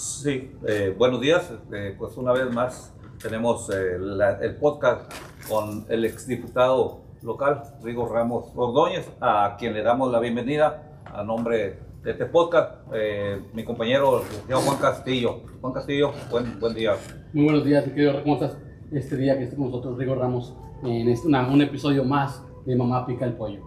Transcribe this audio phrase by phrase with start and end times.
[0.00, 1.50] Sí, eh, buenos días.
[1.72, 5.10] Eh, pues una vez más tenemos eh, la- el podcast
[5.48, 11.78] con el exdiputado local, Rigo Ramos Ordóñez, a quien le damos la bienvenida a nombre
[12.02, 12.74] de este podcast,
[13.54, 15.40] mi compañero Juan Castillo.
[15.62, 16.92] Juan Castillo, buen, buen día.
[17.32, 18.22] Muy buenos días, querido.
[18.22, 18.58] ¿Cómo estás?
[18.92, 22.76] Este día que está con nosotros Rigo Ramos en este- una- un episodio más de
[22.76, 23.62] Mamá Pica el Pollo.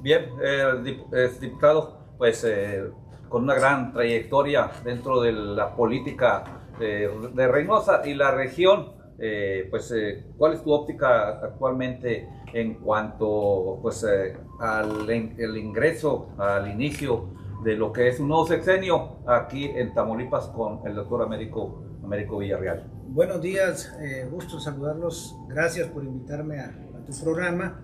[0.00, 2.84] Bien, eh, dip- diputado, pues eh,
[3.34, 6.44] con una gran trayectoria dentro de la política
[6.78, 12.74] de, de Reynosa y la región, eh, pues eh, ¿cuál es tu óptica actualmente en
[12.74, 17.30] cuanto pues eh, al el ingreso, al inicio
[17.64, 22.38] de lo que es un nuevo sexenio aquí en Tamaulipas con el doctor Américo, Américo
[22.38, 22.84] Villarreal?
[23.08, 25.34] Buenos días, eh, gusto saludarlos.
[25.48, 27.80] Gracias por invitarme a, a tu programa.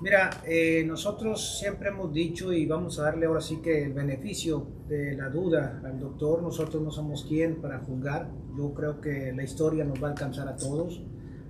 [0.00, 4.66] Mira, eh, nosotros siempre hemos dicho y vamos a darle ahora sí que el beneficio
[4.88, 6.42] de la duda al doctor.
[6.42, 8.28] Nosotros no somos quien para juzgar.
[8.58, 11.02] Yo creo que la historia nos va a alcanzar a todos.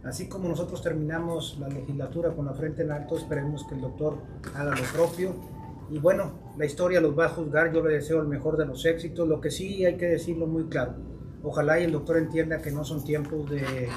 [0.05, 4.19] Así como nosotros terminamos la legislatura con la frente en alto, esperemos que el doctor
[4.55, 5.35] haga lo propio.
[5.91, 7.73] Y bueno, la historia los va a juzgar.
[7.73, 9.27] Yo le deseo el mejor de los éxitos.
[9.27, 10.95] Lo que sí hay que decirlo muy claro.
[11.49, 13.89] Ojalá y el doctor entienda que no son tiempos de,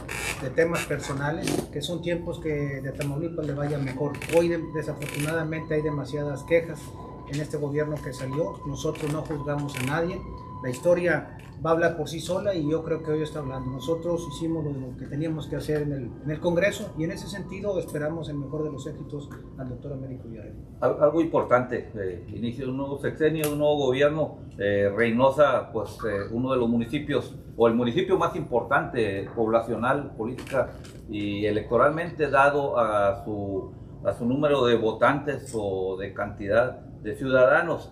[0.55, 4.14] temas personales, que son tiempos que de Tamaulipas le vaya mejor.
[4.38, 6.80] Hoy de- desafortunadamente hay demasiadas quejas
[7.27, 8.59] en este gobierno que salió.
[8.67, 10.22] Nosotros no juzgamos a nadie.
[10.63, 13.69] La historia va a hablar por sí sola y yo creo que hoy está hablando.
[13.71, 17.27] Nosotros hicimos lo, que teníamos que hacer en el, en el Congreso y en ese
[17.27, 20.55] sentido esperamos el mejor de los éxitos al doctor Américo Villarreal.
[20.81, 26.27] Al- Algo importante, eh, inicio un nuevo sexenio, un nuevo gobierno, eh, Reynosa, pues eh,
[26.31, 30.69] uno de los municipios, o el municipio más importante, poblacional, política
[31.09, 33.71] y electoralmente, dado a su,
[34.05, 37.91] a su número de votantes o de cantidad de ciudadanos.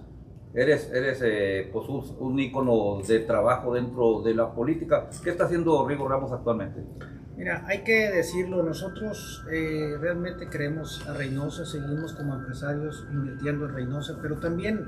[0.53, 5.09] Eres, eres eh, pues un, un ícono de trabajo dentro de la política.
[5.23, 6.82] ¿Qué está haciendo Rigo Ramos actualmente?
[7.38, 13.76] Mira, hay que decirlo, nosotros eh, realmente creemos a Reynosa, seguimos como empresarios invirtiendo en
[13.76, 14.83] Reynosa, pero también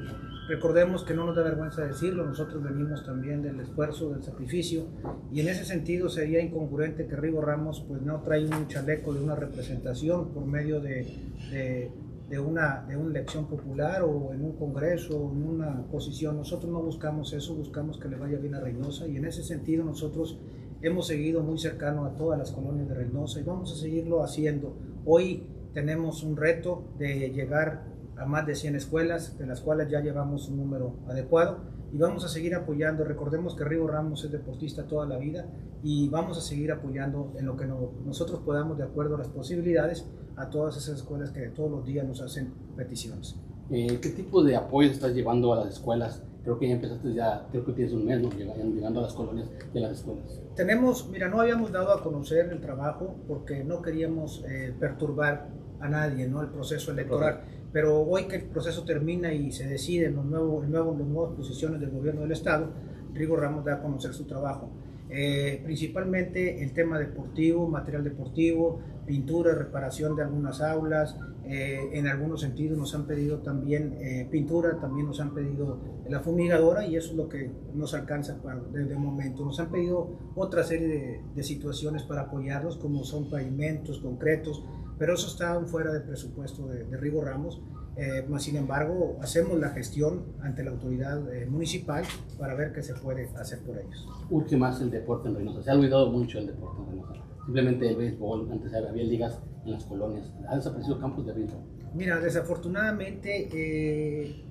[0.48, 4.88] recordemos que no nos da vergüenza decirlo, nosotros venimos también del esfuerzo, del sacrificio,
[5.32, 9.24] y en ese sentido sería incongruente que Rigo Ramos pues no trae un chaleco de
[9.24, 11.06] una representación por medio de,
[11.52, 11.92] de,
[12.30, 16.38] de una, de una elección popular o en un congreso o en una posición.
[16.38, 19.84] Nosotros no buscamos eso, buscamos que le vaya bien a Reynosa, y en ese sentido
[19.84, 20.40] nosotros
[20.82, 24.78] hemos seguido muy cercano a todas las colonias de Reynosa y vamos a seguirlo haciendo.
[25.06, 27.84] Hoy tenemos un reto de llegar
[28.16, 32.24] a más de 100 escuelas, de las cuales ya llevamos un número adecuado y vamos
[32.26, 33.04] a seguir apoyando.
[33.04, 35.46] Recordemos que Rigo Ramos es deportista toda la vida
[35.84, 39.28] y vamos a seguir apoyando en lo que no- nosotros podamos de acuerdo a las
[39.30, 40.06] posibilidades
[40.36, 43.36] a todas esas escuelas que todos los días nos hacen peticiones.
[43.72, 46.24] Eh, ¿Qué tipo de apoyo estás llevando a las escuelas?
[46.44, 48.30] Creo que ya empezaste ya, creo que tienes un mes, ¿no?
[48.32, 50.42] Llegando, a las colonias a las escuelas.
[50.56, 55.50] Tenemos, mira, no habíamos dado a conocer el trabajo porque no queríamos eh, perturbar
[55.80, 56.42] a nadie, ¿no?
[56.42, 57.42] El proceso electoral.
[57.72, 61.36] Pero hoy que el proceso termina y se deciden los nuevos, el nuevo- las nuevas
[61.36, 62.72] posiciones del gobierno del Estado,
[63.14, 64.70] Rigo Ramos da a conocer su trabajo.
[65.12, 72.42] Eh, principalmente el tema deportivo, material deportivo, pintura, reparación de algunas aulas, eh, en algunos
[72.42, 77.12] sentidos nos han pedido también eh, pintura, también nos han pedido la fumigadora y eso
[77.12, 79.44] es lo que nos alcanza para, desde el momento.
[79.44, 84.64] Nos han pedido otra serie de, de situaciones para apoyarlos, como son pavimentos concretos,
[85.00, 87.62] pero eso está fuera del presupuesto de, de Rigo Ramos.
[87.96, 92.04] Eh, sin embargo, hacemos la gestión ante la autoridad eh, municipal
[92.38, 94.08] para ver qué se puede hacer por ellos.
[94.30, 95.64] Urge más el deporte en Reynosa.
[95.64, 97.14] Se ha olvidado mucho el deporte en Reynosa.
[97.46, 100.32] Simplemente el béisbol, antes había ligas en las colonias.
[100.48, 101.62] Han desaparecido campos de béisbol.
[101.94, 104.46] Mira, desafortunadamente eh,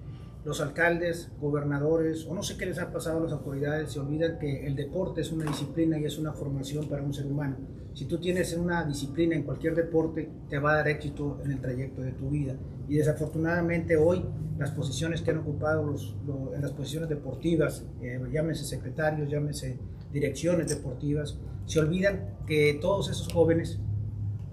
[0.44, 4.38] los alcaldes, gobernadores, o no sé qué les ha pasado a las autoridades, se olvidan
[4.38, 7.56] que el deporte es una disciplina y es una formación para un ser humano.
[7.98, 11.60] Si tú tienes una disciplina en cualquier deporte, te va a dar éxito en el
[11.60, 12.54] trayecto de tu vida.
[12.88, 14.24] Y desafortunadamente hoy
[14.56, 19.80] las posiciones que han ocupado los, lo- en las posiciones deportivas, eh, llámese secretarios, llámese
[20.12, 23.80] direcciones deportivas, se olvidan que todos esos jóvenes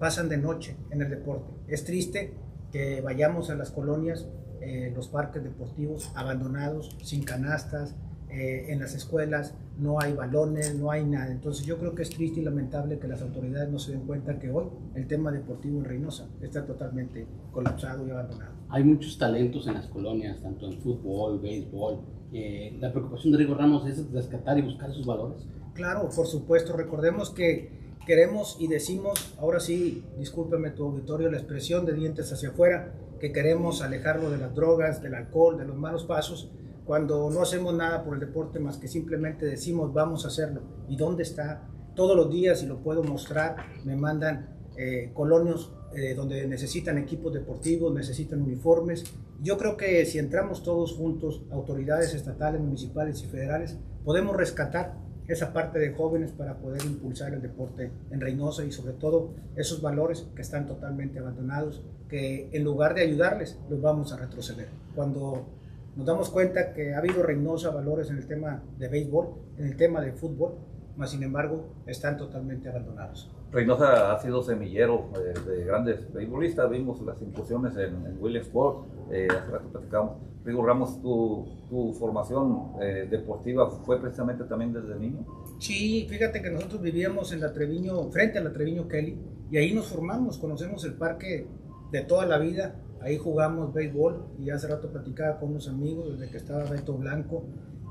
[0.00, 1.48] pasan de noche en el deporte.
[1.68, 2.34] Es triste
[2.72, 4.26] que vayamos a las colonias,
[4.60, 7.94] eh, los parques deportivos abandonados, sin canastas,
[8.36, 11.32] eh, en las escuelas no hay balones, no hay nada.
[11.32, 14.38] Entonces yo creo que es triste y lamentable que las autoridades no se den cuenta
[14.38, 18.52] que hoy el tema deportivo en Reynosa está totalmente colapsado y abandonado.
[18.68, 22.00] Hay muchos talentos en las colonias, tanto en fútbol, béisbol.
[22.34, 25.46] Eh, la preocupación de Rigo Ramos es rescatar y buscar sus valores.
[25.72, 27.70] Claro, por supuesto, recordemos que
[28.06, 33.32] queremos y decimos, ahora sí, discúlpeme tu auditorio, la expresión de dientes hacia afuera, que
[33.32, 36.50] queremos alejarlo de las drogas, del alcohol, de los malos pasos,
[36.86, 40.62] cuando no hacemos nada por el deporte más que simplemente decimos vamos a hacerlo.
[40.88, 41.68] ¿Y dónde está?
[41.94, 47.32] Todos los días, y lo puedo mostrar, me mandan eh, colonios eh, donde necesitan equipos
[47.32, 49.04] deportivos, necesitan uniformes.
[49.42, 54.94] Yo creo que si entramos todos juntos, autoridades estatales, municipales y federales, podemos rescatar
[55.26, 59.82] esa parte de jóvenes para poder impulsar el deporte en Reynosa y sobre todo esos
[59.82, 64.68] valores que están totalmente abandonados, que en lugar de ayudarles, los vamos a retroceder.
[64.94, 65.46] Cuando
[65.96, 69.28] nos damos cuenta que ha habido Reynosa valores en el tema de béisbol,
[69.58, 70.54] en el tema de fútbol,
[70.96, 73.30] mas sin embargo están totalmente abandonados.
[73.50, 75.10] Reynosa ha sido semillero
[75.46, 80.16] de, grandes beisbolistas, vimos las incursiones en, en Williamsport, eh, hace rato platicamos.
[80.44, 85.26] Rigo Ramos, tu, tu formación eh, deportiva fue precisamente también desde niño.
[85.58, 89.18] Sí, fíjate que nosotros vivíamos en la Treviño, frente a la Treviño Kelly,
[89.50, 91.48] y ahí nos formamos, conocemos el parque
[91.90, 96.30] de toda la vida, ahí jugamos béisbol, y hace rato platicaba con unos amigos desde
[96.30, 97.44] que estaba Beto Blanco,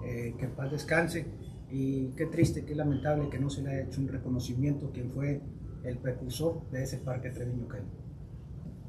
[0.06, 1.26] eh, que en paz descanse,
[1.70, 5.42] y qué triste, qué lamentable que no se le haya hecho un reconocimiento quien fue
[5.84, 7.88] el precursor de ese parque Treviño Kelly.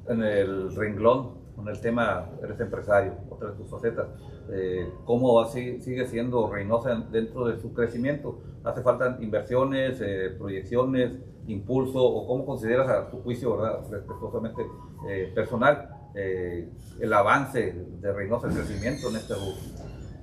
[0.09, 4.07] En el renglón con el tema, eres empresario, otra de tus facetas,
[4.51, 8.41] eh, ¿cómo así sigue siendo Reynosa dentro de su crecimiento?
[8.63, 13.81] ¿Hace falta inversiones, eh, proyecciones, impulso o cómo consideras a tu juicio, ¿verdad?
[13.91, 14.63] respetuosamente
[15.09, 19.57] eh, personal, el avance de Reynosa, el crecimiento en este rubro?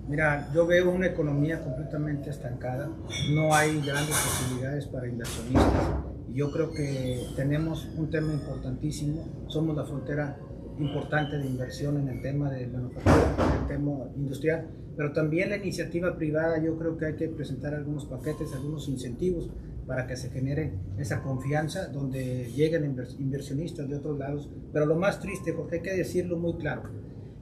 [0.07, 2.89] Mira, yo veo una economía completamente estancada,
[3.33, 6.03] no hay grandes posibilidades para inversionistas.
[6.27, 10.37] Y yo creo que tenemos un tema importantísimo, somos la frontera
[10.79, 15.57] importante de inversión en el tema de manufactura, en el tema industrial, pero también la
[15.57, 19.49] iniciativa privada, yo creo que hay que presentar algunos paquetes, algunos incentivos
[19.87, 24.49] para que se genere esa confianza donde lleguen inversionistas de otros lados.
[24.71, 26.83] Pero lo más triste, porque hay que decirlo muy claro,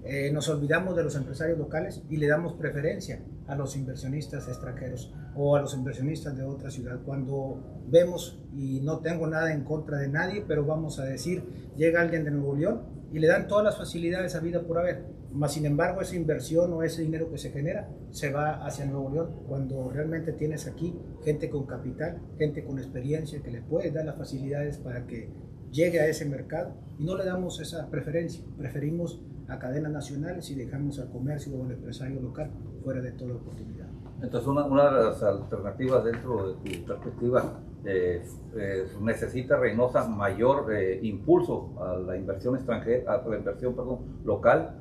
[0.04, 5.14] eh, nos olvidamos de los empresarios locales y le damos preferencia a los inversionistas extranjeros
[5.36, 7.02] o a los inversionistas de otra ciudad.
[7.06, 11.44] Cuando vemos, y no tengo nada en contra de nadie, pero vamos a decir,
[11.78, 15.04] llega alguien de Nuevo León y le dan todas las facilidades a vida por haber.
[15.32, 19.10] Más sin embargo, esa inversión o ese dinero que se genera se va hacia Nuevo
[19.10, 24.06] León cuando realmente tienes aquí gente con capital, gente con experiencia que le puede dar
[24.06, 25.30] las facilidades para que
[25.72, 28.44] llegue a ese mercado y no le damos esa preferencia.
[28.58, 32.52] Preferimos a cadenas nacionales y dejamos al comercio o al empresario local
[32.84, 33.88] fuera de toda oportunidad.
[34.22, 38.22] Entonces, una, una de las alternativas dentro de tu perspectiva eh,
[38.56, 43.76] eh, necesita Reynosa mayor eh, impulso a la inversión extranjera, a la inversión
[44.24, 44.78] local,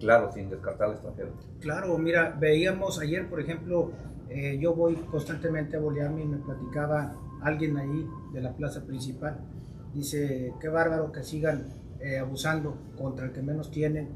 [0.00, 1.34] claro, sin descartar al extranjero.
[1.60, 3.92] Claro, mira, veíamos ayer, por ejemplo,
[4.58, 9.38] yo voy constantemente a Bolearme y me platicaba alguien ahí de la plaza principal,
[9.94, 11.68] dice, qué bárbaro que sigan
[12.20, 14.08] abusando contra el que menos tienen,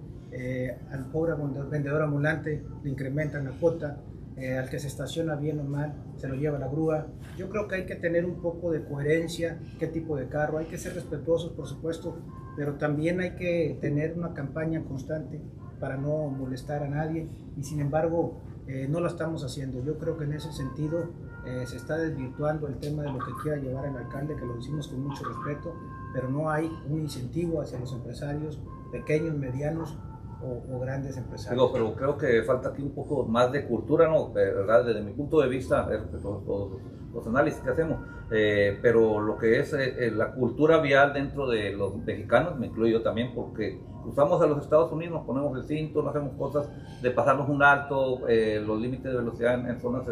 [0.91, 1.35] al pobre
[1.71, 3.99] vendedor ambulante le incrementan la cuota,
[4.41, 7.09] eh, al que se estaciona bien o mal, se lo lleva la grúa.
[7.37, 10.67] Yo creo que hay que tener un poco de coherencia, qué tipo de carro, hay
[10.67, 12.17] que ser respetuosos, por supuesto,
[12.57, 15.41] pero también hay que tener una campaña constante
[15.79, 17.27] para no molestar a nadie
[17.57, 19.83] y sin embargo eh, no lo estamos haciendo.
[19.85, 21.11] Yo creo que en ese sentido
[21.45, 24.55] eh, se está desvirtuando el tema de lo que quiera llevar el alcalde, que lo
[24.55, 25.75] decimos con mucho respeto,
[26.13, 28.61] pero no hay un incentivo hacia los empresarios
[28.93, 29.99] pequeños, medianos
[30.43, 31.71] o, grandes empresarios.
[31.73, 34.33] pero creo que falta aquí un poco más de cultura, ¿no?
[34.33, 34.85] ¿verdad?
[34.85, 35.89] Desde mi punto de vista,
[36.23, 36.73] todos, todos
[37.13, 37.99] los análisis que hacemos,
[38.31, 42.69] eh, pero lo que es eh, eh, la cultura vial dentro de los mexicanos, me
[42.69, 46.33] incluyo yo también, porque usamos a los Estados Unidos, nos ponemos el cinto, no hacemos
[46.39, 46.69] cosas
[47.03, 50.07] de pasarnos un alto, los límites de velocidad en, zonas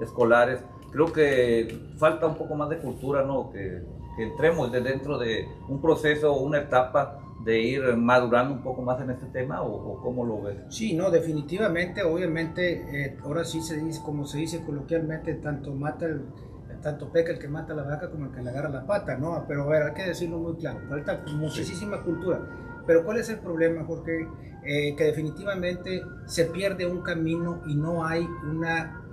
[0.00, 0.60] escolares.
[0.90, 3.50] Creo que falta un poco más de cultura, ¿no?
[3.50, 3.82] Que,
[4.16, 8.82] que entremos de dentro de un proceso o una etapa de ir madurando un poco
[8.82, 10.56] más en este tema o, cómo lo ves?
[10.68, 16.06] Sí, no, definitivamente, obviamente, eh, ahora sí se dice, como se dice coloquialmente, tanto mata
[16.06, 16.22] el,
[16.82, 19.44] tanto peca el que mata la vaca como el que le agarra la pata, ¿no?
[19.46, 22.40] Pero a ver, hay que decirlo muy claro, falta muchísima cultura.
[22.86, 24.26] Pero ¿cuál es el problema, Jorge?
[24.64, 29.07] Eh, que definitivamente se pierde un camino y no hay una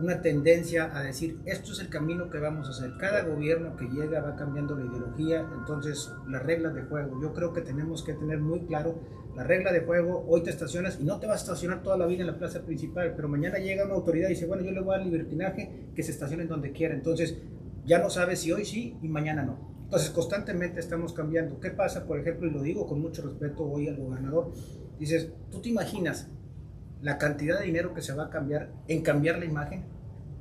[0.00, 2.96] una tendencia a decir, esto es el camino que vamos a hacer.
[2.98, 7.20] Cada gobierno que llega va cambiando la ideología, entonces las reglas de juego.
[7.20, 8.98] Yo creo que tenemos que tener muy claro
[9.36, 10.24] la regla de juego.
[10.26, 12.62] Hoy te estacionas y no te vas a estacionar toda la vida en la plaza
[12.62, 15.90] principal, pero mañana llega una autoridad y dice, bueno, yo le voy a dar libertinaje,
[15.94, 16.94] que se estacionen donde quiera.
[16.94, 17.36] Entonces
[17.84, 19.70] ya no sabes si hoy sí y mañana no.
[19.84, 21.60] Entonces constantemente estamos cambiando.
[21.60, 24.52] ¿Qué pasa, por ejemplo, y lo digo con mucho respeto hoy al gobernador?
[24.98, 26.30] Dices, ¿tú te imaginas
[27.02, 29.84] la cantidad de dinero que se va a cambiar en cambiar la imagen.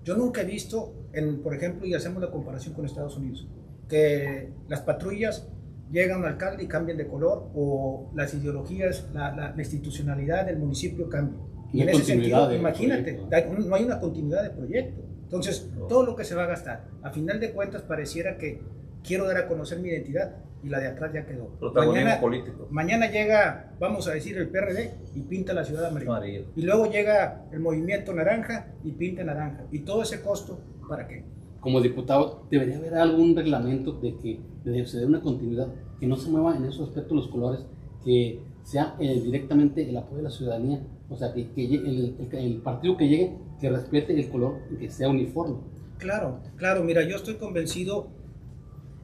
[0.04, 3.48] Yo nunca he visto, en, por ejemplo, y hacemos la comparación con Estados Unidos,
[3.88, 5.48] que las patrullas
[5.92, 11.10] llegan al alcalde y cambian de color o las ideologías, la, la, institucionalidad del municipio
[11.10, 11.40] cambia.
[11.72, 13.20] Y en ese sentido, imagínate,
[13.68, 15.02] no hay una continuidad de proyecto.
[15.24, 18.62] Entonces, todo lo que se va a gastar, a final de cuentas, pareciera que
[19.04, 21.50] quiero dar a conocer mi identidad y la de atrás ya quedó.
[21.74, 22.68] Mañana, político.
[22.70, 26.46] Mañana llega, vamos a decir, el PRD y pinta la ciudad amarillo.
[26.56, 29.66] Y luego llega el movimiento naranja y pinta naranja.
[29.72, 31.24] ¿Y todo ese costo para qué?
[31.60, 35.68] Como diputado, debería haber algún reglamento de que se dé una continuidad,
[36.00, 37.66] que no se mueva en esos aspectos los colores,
[38.04, 42.96] que sea eh, directamente el apoyo de la ciudadanía, o sea, que, el, el partido
[42.98, 45.58] que llegue, que respete el color y que sea uniforme.
[45.98, 48.08] Claro, claro, mira, yo estoy convencido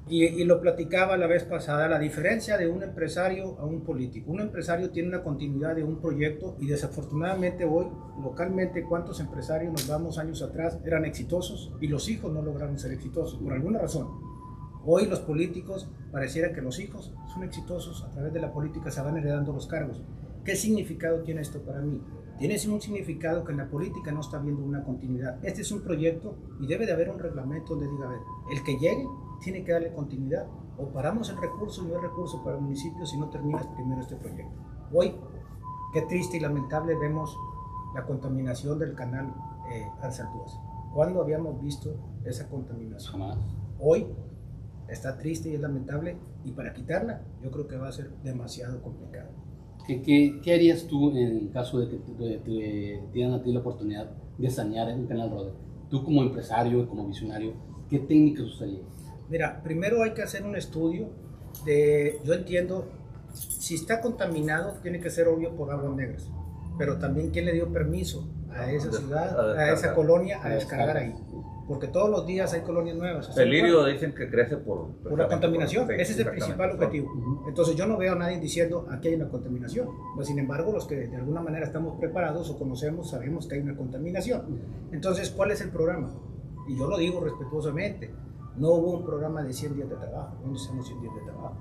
[0.07, 4.31] y, lo platicaba la vez pasada, la diferencia de un empresario a un político.
[4.31, 7.87] Un empresario tiene una continuidad de un proyecto y desafortunadamente hoy,
[8.21, 12.91] localmente, ¿cuántos empresarios nos vamos años atrás eran exitosos y los hijos no lograron ser
[12.91, 14.07] exitosos por alguna razón?
[14.85, 19.01] Hoy los políticos, pareciera que los hijos son exitosos, a través de la política se
[19.01, 20.03] van heredando los cargos.
[20.43, 21.99] ¿Qué significado tiene esto para mí?
[22.37, 25.39] Tiene un significado que en la política no está habiendo una continuidad.
[25.43, 28.19] Este es un proyecto y debe de haber un reglamento donde diga, a ver,
[28.51, 29.07] el que llegue
[29.41, 30.45] tiene que darle continuidad.
[30.77, 34.01] O paramos el recurso y no hay recurso para el municipio si no terminas primero
[34.01, 34.61] este proyecto.
[34.91, 35.15] Hoy,
[35.93, 37.37] qué triste y lamentable vemos
[37.93, 39.33] la contaminación del canal
[39.71, 40.59] eh, Alzaltúas.
[40.93, 43.39] ¿Cuándo habíamos visto esa contaminación?
[43.79, 44.07] Hoy
[44.89, 48.81] está triste y es lamentable y para quitarla yo creo que va a ser demasiado
[48.81, 49.44] complicado.
[49.87, 53.59] ¿Qué, qué, qué harías tú en el caso de que te, dieran a ti la
[53.59, 55.53] oportunidad de sanear un canal Roder?
[55.89, 57.53] Tú como empresario y como visionario,
[57.89, 58.81] ¿qué técnicas usarías?
[59.29, 61.09] Mira, primero hay que hacer un estudio
[61.65, 62.87] de, yo entiendo,
[63.33, 66.29] si está contaminado tiene que ser obvio por aguas negras,
[66.77, 71.13] pero también quién le dio permiso a esa ciudad, a esa colonia a descargar ahí.
[71.67, 73.35] Porque todos los días hay colonias nuevas.
[73.37, 74.91] El lirio dicen que crece por...
[74.97, 77.11] Por la contaminación, ese es el principal objetivo.
[77.47, 79.89] Entonces yo no veo a nadie diciendo aquí hay una contaminación.
[80.15, 83.61] Pues, sin embargo, los que de alguna manera estamos preparados o conocemos, sabemos que hay
[83.61, 84.61] una contaminación.
[84.91, 86.13] Entonces, ¿cuál es el programa?
[86.67, 88.11] Y yo lo digo respetuosamente
[88.57, 91.57] no hubo un programa de 100 días de trabajo, no necesitamos 100 días de trabajo.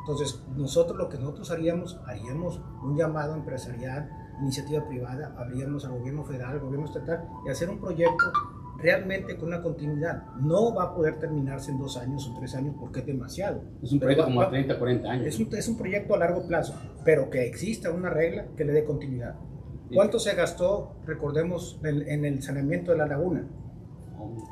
[0.00, 4.10] Entonces, nosotros lo que nosotros haríamos, haríamos un llamado empresarial,
[4.40, 8.32] iniciativa privada, habríamos al gobierno federal, al gobierno estatal, y hacer un proyecto
[8.84, 10.24] realmente con una continuidad.
[10.36, 13.62] No va a poder terminarse en dos años o tres años porque es demasiado.
[13.82, 15.26] Es un proyecto como a 30, 40 años.
[15.26, 18.74] Es un, es un proyecto a largo plazo, pero que exista una regla que le
[18.74, 19.36] dé continuidad.
[19.92, 23.48] ¿Cuánto se gastó, recordemos, en el saneamiento de la laguna?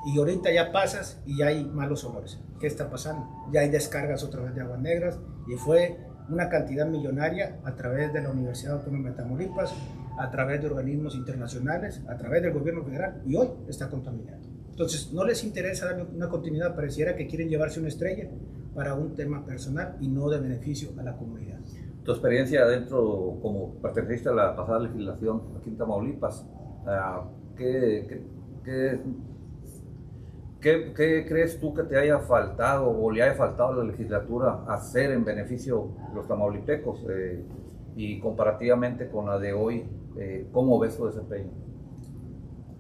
[0.07, 2.41] Y ahorita ya pasas y ya hay malos olores.
[2.59, 3.29] ¿Qué está pasando?
[3.53, 5.21] Ya hay descargas otra vez de aguas negras
[5.53, 5.99] y fue
[6.29, 9.75] una cantidad millonaria a través de la Universidad Autónoma de Tamaulipas,
[10.19, 14.43] a través de organismos internacionales, a través del gobierno federal y hoy está contaminado.
[14.71, 18.29] Entonces, no les interesa darle una continuidad, pareciera que quieren llevarse una estrella
[18.75, 21.59] para un tema personal y no de beneficio a la comunidad.
[22.05, 26.47] Tu experiencia dentro, como perteneciste a la pasada legislación aquí en Tamaulipas,
[26.87, 28.25] ah, ¿qué,
[28.65, 29.01] qué,
[30.63, 34.65] qué ¿Qué, crees tú que te haya faltado o le haya faltado a la legislatura
[34.69, 37.45] hacer en beneficio de los tamaulipecos eh,
[37.97, 39.85] y comparativamente con la de hoy,
[40.17, 41.51] eh, cómo ves su desempeño?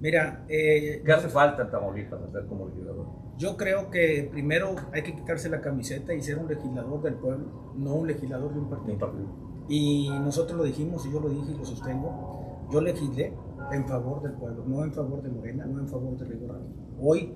[0.00, 3.06] Mira, eh, ¿qué hace falta en Tamaulipas hacer como legislador?
[3.38, 7.72] Yo creo que primero hay que quitarse la camiseta y ser un legislador del pueblo,
[7.76, 9.26] no un legislador de un partido.
[9.68, 12.68] Y nosotros lo dijimos y yo lo dije y lo sostengo.
[12.72, 13.32] Yo legislé
[13.70, 16.48] en favor del pueblo, no en favor de Morena, no en favor de Rigo
[17.00, 17.32] Hoy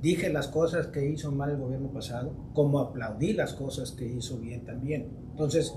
[0.00, 4.38] Dije las cosas que hizo mal el gobierno pasado, como aplaudí las cosas que hizo
[4.38, 5.08] bien también.
[5.30, 5.74] Entonces,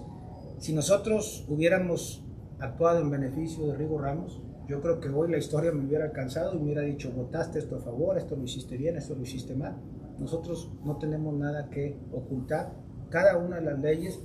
[0.60, 2.24] si nosotros hubiéramos
[2.60, 6.54] actuado en beneficio de Rigo Ramos, yo creo que hoy la historia me hubiera alcanzado
[6.54, 9.56] y me hubiera dicho, votaste esto a favor, esto lo hiciste bien, esto lo hiciste
[9.56, 9.82] mal.
[10.20, 12.76] Nosotros no tenemos nada que ocultar.
[13.10, 14.20] Cada una de las leyes,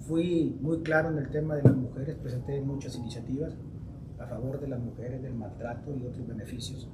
[0.00, 3.54] fui muy claro en el tema de las mujeres, presenté muchas iniciativas
[4.18, 6.88] a favor de las mujeres, del maltrato y otros beneficios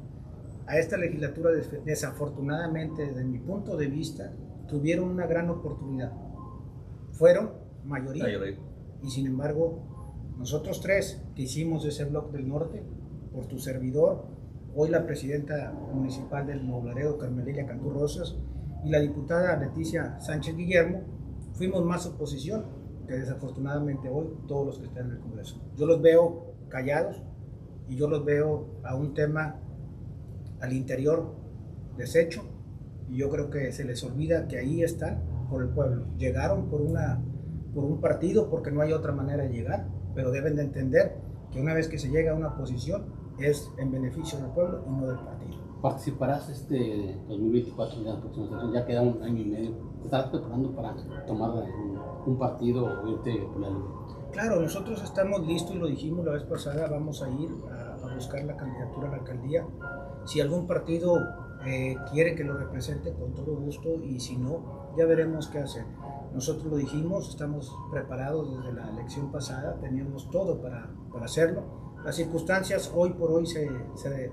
[0.71, 1.51] a esta legislatura
[1.85, 4.33] desafortunadamente desde mi punto de vista
[4.69, 6.13] tuvieron una gran oportunidad.
[7.11, 8.25] Fueron mayoría.
[9.03, 12.85] Y sin embargo, nosotros tres que hicimos ese bloque del norte,
[13.33, 14.29] por tu servidor,
[14.77, 18.37] hoy la presidenta municipal del Noblaredo, Carmelilla Cantú Rosas,
[18.85, 21.03] y la diputada Leticia Sánchez Guillermo,
[21.55, 22.65] fuimos más oposición
[23.09, 25.61] que desafortunadamente hoy todos los que están en el Congreso.
[25.77, 27.21] Yo los veo callados
[27.89, 29.61] y yo los veo a un tema
[30.61, 31.35] al interior
[31.97, 32.43] deshecho
[33.09, 36.07] y yo creo que se les olvida que ahí están por el pueblo.
[36.17, 37.21] Llegaron por, una,
[37.75, 41.17] por un partido porque no hay otra manera de llegar, pero deben de entender
[41.51, 43.07] que una vez que se llega a una posición
[43.39, 45.59] es en beneficio del pueblo y no del partido.
[45.83, 48.21] ¿Participarás este 2024 ya,
[48.73, 49.71] ya queda un año y medio?
[50.01, 50.95] ¿Te estarás preparando para
[51.27, 51.51] tomar
[52.27, 53.89] un, partido o irte por la libre?
[54.31, 57.80] Claro, nosotros estamos listos y lo dijimos la vez pasada, vamos a ir a,
[58.21, 59.67] buscar la candidatura a la alcaldía.
[60.27, 61.17] Si algún partido
[61.65, 65.85] eh, quiere que lo represente, con todo gusto, y si no, ya veremos qué hacer.
[66.35, 71.63] Nosotros lo dijimos, estamos preparados desde la elección pasada, teníamos todo para, para hacerlo.
[72.05, 73.69] Las circunstancias hoy por hoy se,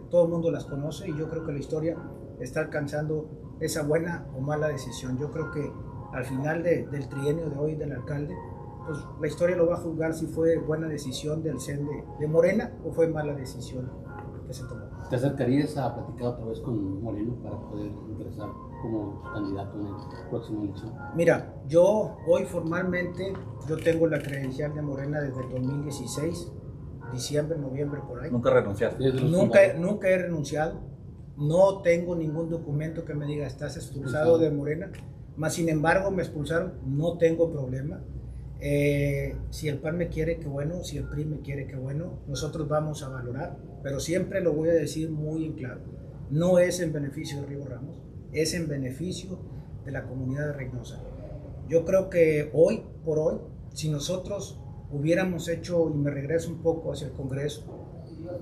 [0.10, 1.98] todo el mundo las conoce y yo creo que la historia
[2.40, 3.30] está alcanzando
[3.60, 5.18] esa buena o mala decisión.
[5.18, 5.72] Yo creo que
[6.14, 8.36] al final del trienio de hoy del alcalde,
[8.88, 11.88] pues la historia lo va a juzgar si fue buena decisión del CEN
[12.20, 13.92] de, Morena o fue mala decisión
[14.48, 14.86] que se tomó.
[15.10, 18.50] ¿Te acercarías a platicar otra vez con Moreno para poder ingresar
[18.82, 20.94] como candidato en el próximo elección?
[21.16, 23.34] Mira, yo hoy formalmente,
[23.68, 26.52] yo tengo la credencial de Morena desde el 2016,
[27.12, 28.32] diciembre, noviembre, por ahí.
[28.32, 29.12] ¿Nunca renunciaste?
[29.24, 30.80] Nunca, nunca he renunciado.
[31.36, 34.92] No tengo ningún documento que me diga estás expulsado de Morena.
[35.36, 38.02] Más sin embargo me expulsaron, no tengo problema
[38.60, 42.20] eh, si el PAN me quiere, qué bueno, si el PRI me quiere, qué bueno,
[42.28, 45.82] nosotros vamos a valorar, pero siempre lo voy a decir muy en claro,
[46.32, 49.40] no es en beneficio de Río Ramos, es en beneficio
[49.86, 51.02] de la comunidad de Reynosa.
[51.70, 53.38] Yo creo que hoy por hoy,
[53.74, 54.60] si nosotros
[54.92, 57.64] hubiéramos hecho, y me regreso un poco hacia el Congreso,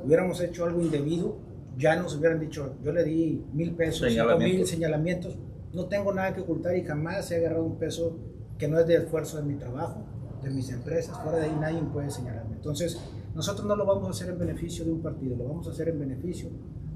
[0.04, 1.38] hubiéramos hecho algo indebido,
[1.78, 5.38] ya nos hubieran dicho, yo le di mil pesos, cinco mil señalamientos,
[5.74, 8.18] no tengo nada que ocultar y jamás he agarrado un peso
[8.58, 10.06] que no es de esfuerzo de mi trabajo,
[10.44, 12.56] de mis empresas, fuera de ahí nadie puede señalarme.
[12.56, 13.00] Entonces,
[13.34, 15.90] nosotros no lo vamos a hacer en beneficio de un partido, lo vamos a hacer
[15.90, 16.50] en beneficio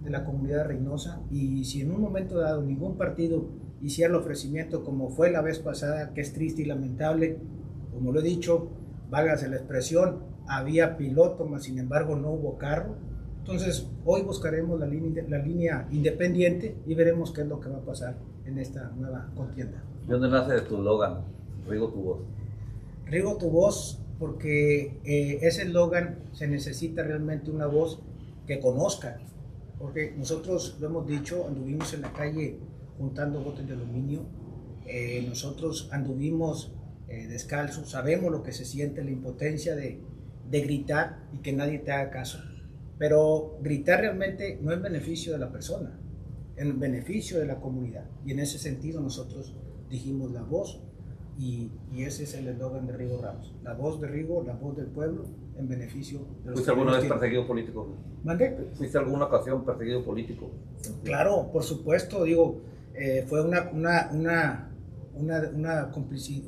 [0.04, 3.50] de la comunidad de Reynosa y si en un momento dado ningún partido
[3.82, 7.40] hiciera el ofrecimiento como fue la vez pasada, que es triste y lamentable,
[7.92, 8.70] como lo he dicho,
[9.10, 12.96] válgase la expresión, había piloto, mas sin embargo no hubo carro.
[13.40, 17.78] Entonces, hoy buscaremos la línea, la línea independiente y veremos qué es lo que va
[17.78, 19.84] a pasar en esta nueva contienda.
[20.08, 21.39] ¿De dónde nace tu eslogan?
[21.70, 22.20] Rigo tu voz.
[23.06, 28.00] Rigo tu voz porque eh, ese eslogan se necesita realmente una voz
[28.46, 29.20] que conozca,
[29.78, 32.58] porque nosotros lo hemos dicho, anduvimos en la calle
[32.98, 34.26] juntando botes de aluminio,
[34.86, 36.74] eh, nosotros anduvimos
[37.08, 40.02] eh, descalzos, sabemos lo que se siente, la impotencia de,
[40.50, 42.40] de gritar y que nadie te haga caso,
[42.98, 45.98] pero gritar realmente no es beneficio de la persona,
[46.58, 49.56] en beneficio de la comunidad, y en ese sentido nosotros
[49.90, 50.82] dijimos la voz
[51.40, 53.54] y, ese es el eslogan de Rigo Ramos.
[53.64, 55.24] La voz de Rigo, la voz del pueblo,
[55.58, 57.96] en beneficio de los ¿Fuiste alguna vez perseguido político?
[58.24, 58.58] ¿Mandé?
[58.76, 60.52] ¿Fuiste alguna ocasión perseguido político?
[61.04, 62.62] Claro, por supuesto, digo,
[62.94, 64.70] eh, fue una, una, una,
[65.14, 65.92] una, una,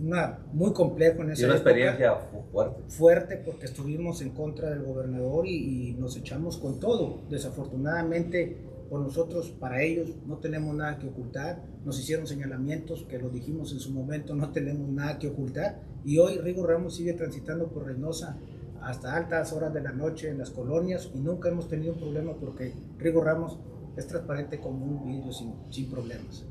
[0.02, 2.16] una muy complejo en esa y una experiencia
[2.52, 2.82] fuerte.
[2.90, 7.22] Fuerte porque estuvimos en contra del gobernador y, y nos echamos con todo.
[7.30, 8.58] Desafortunadamente
[8.90, 11.64] por nosotros, para ellos, no tenemos nada que ocultar.
[11.86, 15.82] Nos hicieron señalamientos que lo dijimos en su momento, no tenemos nada que ocultar.
[16.06, 18.38] Y hoy Rigo Ramos sigue transitando por Reynosa
[18.82, 22.34] hasta altas horas de la noche en las colonias y nunca hemos tenido un problema
[22.36, 23.60] porque Rigo Ramos
[23.96, 26.46] es transparente como un vidrio sin, sin problemas.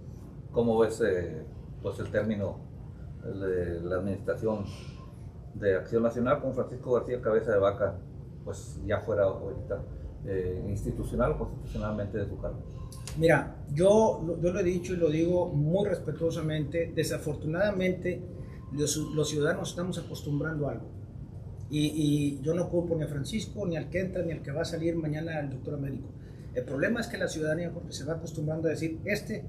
[0.53, 1.43] ¿Cómo ves eh,
[1.83, 2.59] pues el término
[3.25, 4.65] de la administración
[5.55, 7.99] de Acción Nacional con Francisco García Cabeza de Vaca,
[8.45, 9.83] pues ya fuera ahorita?
[10.27, 12.59] Eh, institucional o constitucionalmente de su cargo?
[13.19, 18.23] Mira, yo, yo lo he dicho y lo digo muy respetuosamente, desafortunadamente
[18.73, 20.91] los, ciudadanos estamos acostumbrando a algo.
[21.71, 24.51] Y, y, yo no culpo ni a Francisco, ni al que entra, ni al que
[24.51, 26.09] va a salir mañana al doctor médico.
[26.55, 29.45] El problema es que la ciudadanía, porque se va acostumbrando a decir, este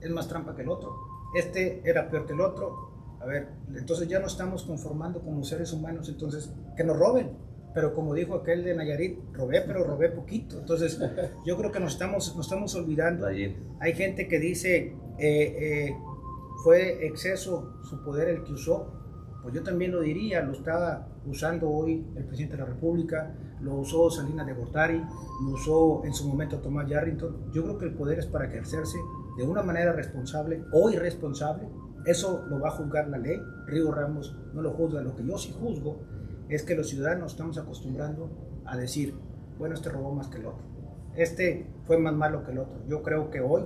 [0.00, 0.96] es más trampa que el otro,
[1.34, 3.16] este era peor que el otro.
[3.20, 7.32] A ver, entonces ya no estamos conformando como seres humanos, entonces que nos roben,
[7.74, 10.58] pero como dijo aquel de Nayarit, robé, pero robé poquito.
[10.58, 11.00] Entonces,
[11.46, 13.26] yo creo que nos estamos, nos estamos olvidando.
[13.26, 15.96] Hay gente que dice, eh, eh,
[16.64, 18.94] fue exceso su poder el que usó.
[19.42, 23.76] Pues yo también lo diría, lo estaba usando hoy el presidente de la República, lo
[23.76, 25.00] usó Salinas de Gortari,
[25.44, 27.52] lo usó en su momento Tomás Yarrington.
[27.52, 28.98] Yo creo que el poder es para ejercerse
[29.36, 31.68] de una manera responsable o irresponsable.
[32.04, 33.38] Eso lo va a juzgar la ley.
[33.66, 35.00] Río Ramos no lo juzga.
[35.02, 36.00] Lo que yo sí juzgo
[36.48, 38.30] es que los ciudadanos estamos acostumbrando
[38.64, 39.14] a decir,
[39.58, 40.64] bueno, este robó más que el otro,
[41.14, 42.78] este fue más malo que el otro.
[42.86, 43.64] Yo creo que hoy,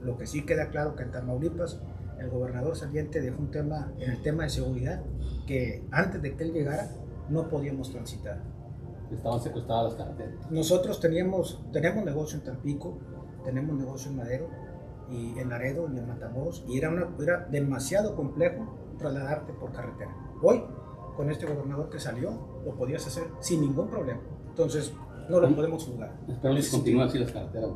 [0.00, 1.80] lo que sí queda claro que en Tamaulipas,
[2.18, 5.02] el gobernador saliente dejó un tema, en el tema de seguridad,
[5.46, 6.90] que antes de que él llegara,
[7.28, 8.42] no podíamos transitar.
[9.12, 10.50] Estaban secuestradas las carreteras.
[10.50, 12.98] Nosotros teníamos, tenemos negocio en Tampico,
[13.44, 14.48] tenemos negocio en Madero,
[15.10, 20.14] y en Laredo y en Matamoros, y era, una, era demasiado complejo trasladarte por carretera.
[20.42, 20.62] Hoy
[21.18, 22.30] con este gobernador que salió,
[22.64, 24.20] lo podías hacer sin ningún problema.
[24.50, 24.92] Entonces,
[25.28, 26.16] no lo podemos juzgar.
[26.28, 27.70] Esperemos que continúen así las carreteras.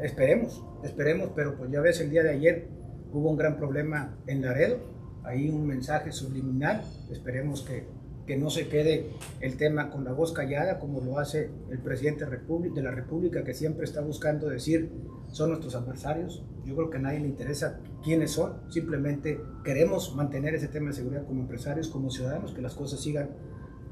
[0.00, 2.68] Esperemos, esperemos, pero pues ya ves, el día de ayer
[3.12, 4.78] hubo un gran problema en Laredo,
[5.24, 7.86] ahí un mensaje subliminal, esperemos que,
[8.26, 9.10] que no se quede
[9.40, 13.54] el tema con la voz callada como lo hace el presidente de la República que
[13.54, 14.90] siempre está buscando decir
[15.30, 16.44] son nuestros adversarios.
[16.64, 20.94] Yo creo que a nadie le interesa quiénes son, simplemente queremos mantener ese tema de
[20.94, 23.30] seguridad como empresarios, como ciudadanos, que las cosas sigan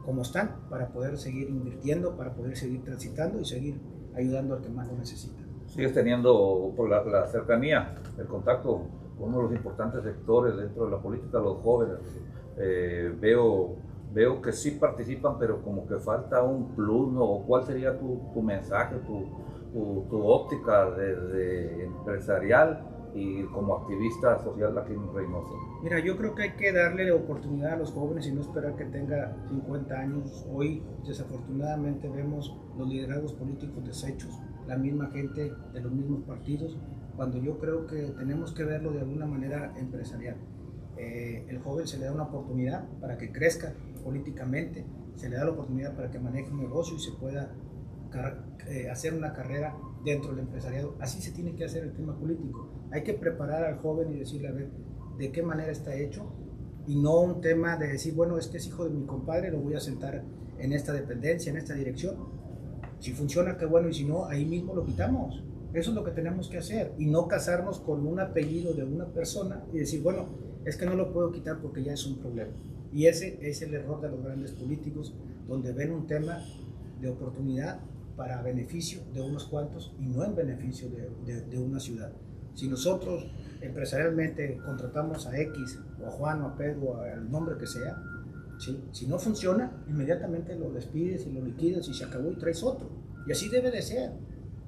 [0.05, 3.81] como están para poder seguir invirtiendo, para poder seguir transitando y seguir
[4.15, 5.43] ayudando al que más lo necesita.
[5.67, 8.87] Sigues teniendo por la, cercanía, el contacto
[9.19, 11.99] con uno de los importantes sectores dentro de la política, los jóvenes.
[12.57, 13.77] Eh, veo
[14.15, 17.43] veo que sí participan, pero como que falta un plus, ¿no?
[17.47, 19.27] ¿Cuál sería tu, tu mensaje, tu,
[20.09, 25.55] tu, óptica desde empresarial y como activista social aquí en Reynosa?
[25.83, 28.85] Mira, yo creo que hay que darle oportunidad a los jóvenes y no esperar que
[28.85, 30.47] tenga 50 años.
[30.53, 36.79] Hoy, desafortunadamente, vemos los liderazgos políticos deshechos, la misma gente de los mismos partidos,
[37.17, 40.37] cuando yo creo que tenemos que verlo de alguna manera empresarial.
[40.97, 43.73] Eh, el joven se le da una oportunidad para que crezca
[44.05, 44.87] políticamente,
[45.17, 47.53] se le da la oportunidad para que maneje un negocio y se pueda
[48.69, 50.95] eh, hacer una carrera dentro del empresariado.
[51.01, 52.69] Así se tiene que hacer el tema político.
[52.93, 54.71] Hay que preparar al joven y decirle a ver
[55.19, 56.33] de qué manera está hecho
[56.87, 59.75] y no un tema de decir, bueno, este es hijo de mi compadre, lo voy
[59.75, 60.23] a sentar
[60.59, 62.17] en esta dependencia, en esta dirección.
[63.01, 65.43] Si funciona, qué bueno, y si no, ahí mismo lo quitamos.
[65.73, 69.07] Eso es lo que tenemos que hacer y no casarnos con un apellido de una
[69.07, 70.29] persona y decir, bueno,
[70.65, 72.53] es que no lo puedo quitar porque ya es un problema.
[72.95, 75.13] Y ese es el error de los grandes políticos,
[75.49, 76.39] donde ven un tema
[77.01, 77.81] de oportunidad
[78.17, 82.13] para beneficio de unos cuantos y no en beneficio de, de, una ciudad.
[82.55, 83.27] Si nosotros
[83.61, 88.01] empresarialmente contratamos a X o a Juan o a Pedro o al nombre que sea,
[88.59, 88.81] ¿sí?
[88.93, 92.89] si no funciona, inmediatamente lo despides y lo liquidas y se acabó y traes otro.
[93.27, 94.13] Y así debe de ser.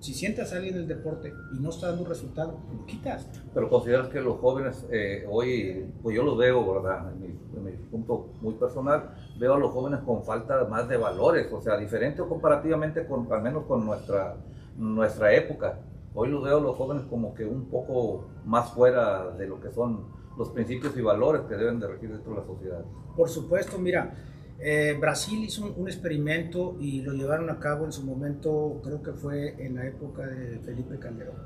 [0.01, 3.29] Si sientas a alguien en el deporte y no está dando resultado, lo quitas.
[3.55, 7.13] Pero consideras que los jóvenes eh, hoy, pues yo los veo, ¿verdad?
[7.13, 7.21] En
[7.65, 11.77] mi, punto muy personal, veo a los jóvenes con falta más de valores, o sea,
[11.77, 14.37] diferente o comparativamente con, al menos con nuestra,
[14.77, 15.79] nuestra época.
[16.15, 19.71] Hoy los veo a los jóvenes como que un poco más fuera de lo que
[19.73, 20.07] son
[20.37, 22.85] los principios y valores que deben de regir dentro de la sociedad.
[23.17, 24.15] Por supuesto, mira,
[24.59, 29.13] eh, Brasil hizo un, experimento y lo llevaron a cabo en su momento, creo que
[29.13, 31.37] fue en la época de Felipe Calderón,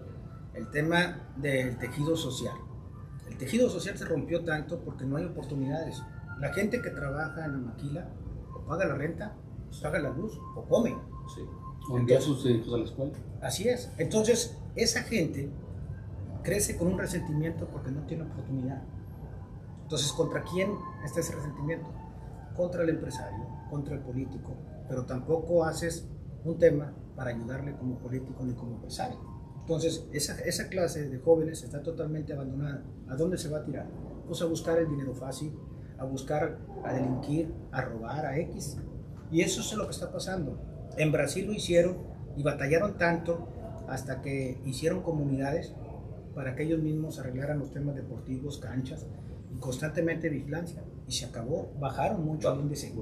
[0.55, 2.55] el tema del tejido social.
[3.29, 6.03] El tejido social se rompió tanto porque no hay oportunidades.
[6.39, 8.09] La gente que trabaja en la maquila
[8.55, 9.37] o paga la renta,
[9.69, 10.97] o paga la luz o come.
[11.35, 11.43] Sí.
[11.91, 13.13] O envía sus hijos a la escuela.
[13.41, 13.91] Así es.
[13.99, 15.51] Entonces, esa gente
[16.43, 18.83] crece con un resentimiento porque no tiene oportunidad.
[19.83, 20.73] Entonces, ¿contra quién
[21.05, 21.89] está ese resentimiento?
[22.55, 24.57] Contra el empresario, contra el político,
[24.89, 26.09] pero tampoco haces
[26.45, 29.19] un tema para ayudarle como político ni como empresario.
[29.61, 32.83] Entonces, esa, esa clase de jóvenes está totalmente abandonada.
[33.09, 33.87] ¿A dónde se va a tirar?
[34.27, 35.55] Pues a buscar el dinero fácil,
[35.99, 38.79] a buscar, a delinquir, a robar, a X.
[39.31, 40.59] Y eso es lo que está pasando.
[40.97, 41.99] En Brasil lo hicieron
[42.37, 43.49] y batallaron tanto
[43.87, 45.73] hasta que hicieron comunidades
[46.35, 49.07] para que ellos mismos arreglaran los temas deportivos, canchas,
[49.55, 52.95] y constantemente vigilancia y se acabó, bajaron mucho el índice.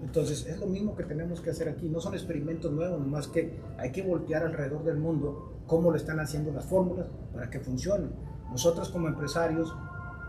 [0.00, 3.58] Entonces es lo mismo que tenemos que hacer aquí, no son experimentos nuevos, más que
[3.78, 8.12] hay que voltear alrededor del mundo cómo lo están haciendo las fórmulas para que funcionen.
[8.52, 9.74] Nosotros como empresarios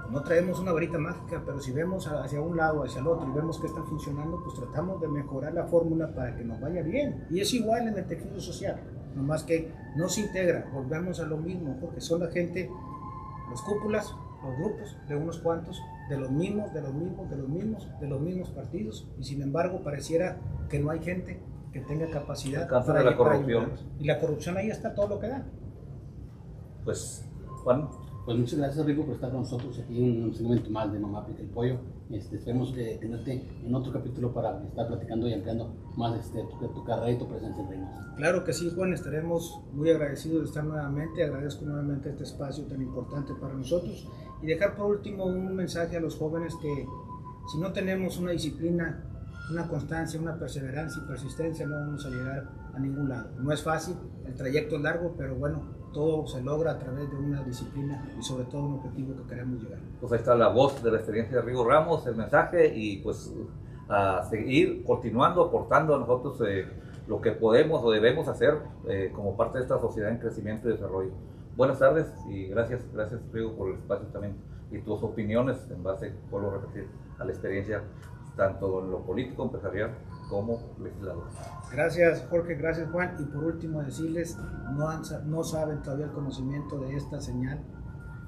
[0.10, 3.36] no traemos una varita mágica, pero si vemos hacia un lado, hacia el otro y
[3.36, 7.28] vemos que están funcionando, pues tratamos de mejorar la fórmula para que nos vaya bien.
[7.30, 8.82] Y es igual en el tejido social,
[9.15, 12.71] nomás que no se integra, volvemos a lo mismo, porque son la gente,
[13.52, 17.49] los cúpulas, los grupos de unos cuantos, de los mismos, de los mismos, de los
[17.49, 20.38] mismos, de los mismos partidos, y sin embargo pareciera
[20.69, 21.39] que no hay gente
[21.71, 23.71] que tenga capacidad para la corrupción.
[23.99, 25.43] y la corrupción ahí está todo lo que da.
[26.84, 27.25] Pues,
[27.63, 27.89] Juan.
[28.25, 31.25] Pues muchas gracias, Rico, por estar con nosotros aquí en un segmento más de Mamá
[31.25, 31.77] Pica el Pollo.
[32.13, 36.84] Este, esperemos tenerte en otro capítulo para estar platicando y ampliando más este, tu, tu
[36.84, 38.13] carrera y tu presencia en Reynosa.
[38.15, 41.23] Claro que sí, Juan, estaremos muy agradecidos de estar nuevamente.
[41.23, 44.08] Agradezco nuevamente este espacio tan importante para nosotros.
[44.43, 46.86] Y dejar por último un mensaje a los jóvenes que
[47.52, 49.04] si no tenemos una disciplina,
[49.52, 53.32] una constancia, una perseverancia y persistencia, no vamos a llegar a ningún lado.
[53.39, 53.95] No es fácil,
[54.26, 58.21] el trayecto es largo, pero bueno, todo se logra a través de una disciplina y
[58.21, 59.79] sobre todo un objetivo que queremos llegar.
[60.01, 63.34] Pues ahí está la voz de la experiencia de Rigo Ramos, el mensaje y pues
[63.88, 66.67] a seguir continuando, aportando a nosotros eh,
[67.08, 70.73] lo que podemos o debemos hacer eh, como parte de esta sociedad en crecimiento y
[70.73, 71.12] desarrollo.
[71.56, 74.36] Buenas tardes y gracias, gracias Rigo por el espacio también
[74.71, 76.88] y tus opiniones en base, vuelvo a repetir,
[77.19, 77.84] a la experiencia
[78.35, 79.91] tanto en lo político, empresarial
[80.29, 81.25] como legislador.
[81.71, 83.15] Gracias Jorge, gracias Juan.
[83.19, 84.37] Y por último decirles,
[84.75, 84.87] no,
[85.25, 87.59] no saben todavía el conocimiento de esta señal.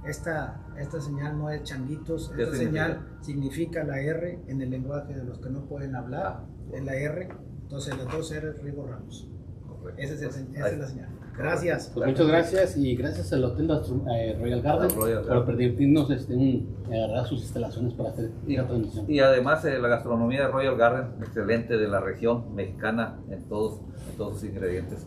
[0.06, 2.86] esta, esta señal no es changuitos, ¿Qué esta significa?
[2.86, 6.46] señal significa la R en el lenguaje de los que no pueden hablar, Ah.
[6.74, 7.30] es la R,
[7.64, 9.28] entonces las dos R Rigo Ramos.
[9.68, 10.00] Correcto.
[10.02, 11.10] Esa es, el- Pues, esa es la señal.
[11.38, 11.92] Gracias.
[11.94, 16.34] Pues muchas gracias y gracias al Hotel Astro- eh, Royal Garden Royal por permitirnos este,
[16.34, 19.06] un, agarrar sus instalaciones para hacer Y, la transmisión.
[19.12, 23.82] y además eh, la gastronomía de Royal Garden, excelente de la región mexicana en todos,
[24.12, 25.06] en todos sus ingredientes.